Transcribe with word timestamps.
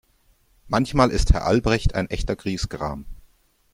Manchmal 0.67 1.11
ist 1.11 1.31
Herr 1.31 1.45
Albrecht 1.45 1.93
ein 1.93 2.09
echter 2.09 2.35
Griesgram. 2.35 3.05